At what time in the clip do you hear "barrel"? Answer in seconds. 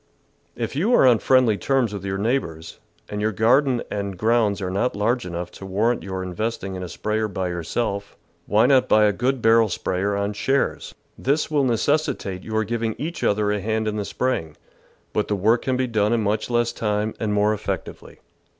9.43-9.69